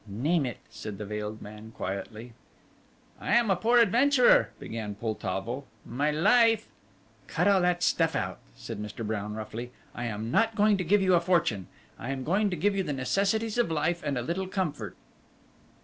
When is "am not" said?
10.05-10.55